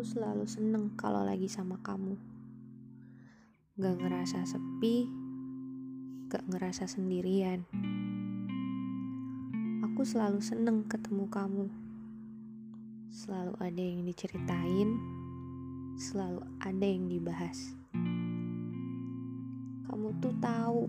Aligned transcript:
Aku 0.00 0.16
selalu 0.16 0.48
seneng 0.48 0.96
kalau 0.96 1.20
lagi 1.20 1.44
sama 1.44 1.76
kamu. 1.84 2.16
Gak 3.76 4.00
ngerasa 4.00 4.48
sepi, 4.48 5.04
gak 6.32 6.40
ngerasa 6.48 6.88
sendirian. 6.88 7.68
Aku 9.84 10.00
selalu 10.00 10.40
seneng 10.40 10.88
ketemu 10.88 11.28
kamu. 11.28 11.68
Selalu 13.12 13.52
ada 13.60 13.82
yang 13.84 14.00
diceritain, 14.08 14.96
selalu 16.00 16.48
ada 16.64 16.86
yang 16.88 17.04
dibahas. 17.04 17.76
Kamu 19.84 20.16
tuh 20.16 20.32
tahu, 20.40 20.88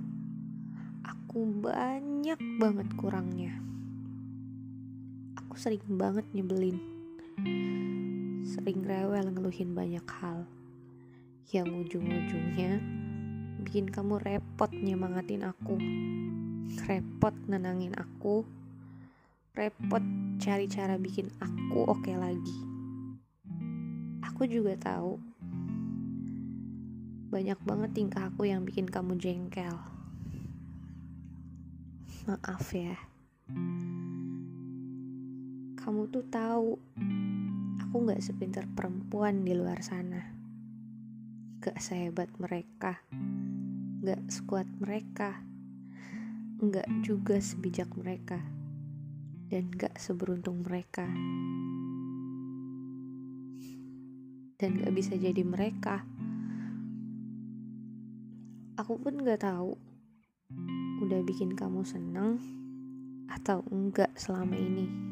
aku 1.03 1.39
banyak 1.59 2.39
banget 2.63 2.87
kurangnya. 2.95 3.59
Aku 5.35 5.59
sering 5.59 5.83
banget 5.99 6.23
nyebelin. 6.31 7.00
Sering 8.47 8.83
rewel 8.83 9.31
ngeluhin 9.31 9.71
banyak 9.71 10.03
hal. 10.19 10.43
Yang 11.51 11.67
ujung-ujungnya 11.85 12.81
bikin 13.61 13.87
kamu 13.87 14.19
repot 14.19 14.71
nyemangatin 14.73 15.47
aku. 15.47 15.79
Repot 16.87 17.35
nenangin 17.47 17.95
aku. 17.95 18.43
Repot 19.55 20.03
cari 20.41 20.65
cara 20.65 20.95
bikin 20.97 21.31
aku 21.39 21.87
oke 21.87 22.11
lagi. 22.15 22.57
Aku 24.25 24.49
juga 24.49 24.73
tahu 24.79 25.21
banyak 27.31 27.59
banget 27.63 27.91
tingkah 27.95 28.27
aku 28.27 28.43
yang 28.43 28.67
bikin 28.67 28.91
kamu 28.91 29.15
jengkel. 29.15 29.79
Maaf 32.27 32.75
ya. 32.75 32.99
Kamu 35.81 36.13
tuh 36.13 36.21
tahu 36.29 36.77
aku 37.81 37.95
gak 38.05 38.21
sepintar 38.21 38.69
perempuan 38.69 39.41
di 39.41 39.57
luar 39.57 39.81
sana. 39.81 40.21
Gak 41.57 41.81
sehebat 41.81 42.29
mereka. 42.37 43.01
Gak 44.05 44.21
sekuat 44.29 44.69
mereka. 44.77 45.41
Gak 46.61 46.85
juga 47.01 47.41
sebijak 47.41 47.97
mereka. 47.97 48.37
Dan 49.49 49.73
gak 49.73 49.97
seberuntung 49.97 50.61
mereka. 50.61 51.09
Dan 54.61 54.77
gak 54.85 54.93
bisa 54.93 55.17
jadi 55.17 55.41
mereka. 55.41 56.05
Aku 58.77 59.01
pun 59.01 59.17
gak 59.25 59.49
tahu 59.49 59.81
udah 61.01 61.25
bikin 61.25 61.57
kamu 61.57 61.81
seneng 61.81 62.37
atau 63.33 63.65
enggak 63.73 64.13
selama 64.13 64.53
ini. 64.53 65.10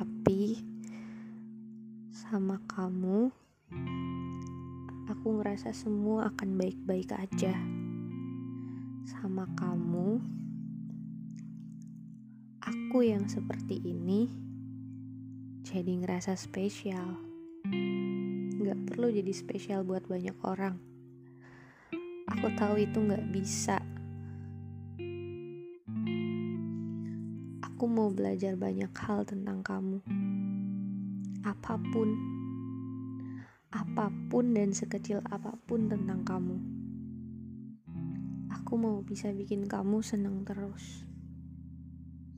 Tapi 0.00 0.56
sama 2.08 2.56
kamu 2.64 3.28
aku 5.12 5.26
ngerasa 5.36 5.76
semua 5.76 6.32
akan 6.32 6.56
baik-baik 6.56 7.12
aja. 7.12 7.52
Sama 9.04 9.44
kamu 9.60 10.24
aku 12.64 13.04
yang 13.04 13.28
seperti 13.28 13.76
ini 13.84 14.32
jadi 15.68 15.92
ngerasa 16.00 16.32
spesial. 16.32 17.20
Gak 18.56 18.80
perlu 18.88 19.12
jadi 19.12 19.36
spesial 19.36 19.84
buat 19.84 20.08
banyak 20.08 20.40
orang. 20.48 20.80
Aku 22.24 22.48
tahu 22.56 22.80
itu 22.80 23.04
gak 23.04 23.28
bisa. 23.28 23.89
Aku 27.80 27.88
mau 27.88 28.12
belajar 28.12 28.60
banyak 28.60 28.92
hal 28.92 29.24
tentang 29.24 29.64
kamu. 29.64 30.04
Apa 31.48 31.80
pun. 31.80 32.12
Apa 33.72 34.12
pun 34.28 34.52
dan 34.52 34.76
sekecil 34.76 35.24
apa 35.24 35.56
pun 35.64 35.88
tentang 35.88 36.20
kamu. 36.20 36.60
Aku 38.52 38.76
mau 38.76 39.00
bisa 39.00 39.32
bikin 39.32 39.64
kamu 39.64 40.04
senang 40.04 40.44
terus. 40.44 41.08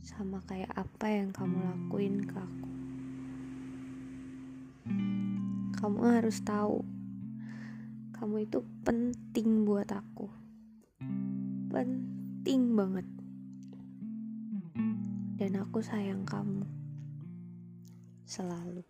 Sama 0.06 0.46
kayak 0.46 0.70
apa 0.78 1.10
yang 1.10 1.34
kamu 1.34 1.58
lakuin 1.58 2.22
ke 2.22 2.38
aku. 2.38 2.70
Kamu 5.74 5.98
harus 6.06 6.38
tahu 6.46 6.86
kamu 8.14 8.46
itu 8.46 8.62
penting 8.86 9.66
buat 9.66 9.90
aku. 9.90 10.30
Penting 11.74 12.78
banget. 12.78 13.21
Dan 15.36 15.56
aku 15.56 15.80
sayang 15.80 16.28
kamu. 16.28 16.64
Selalu. 18.28 18.84